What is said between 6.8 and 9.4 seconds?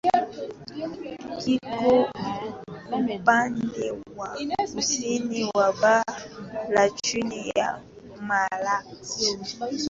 nchi ya Malaysia.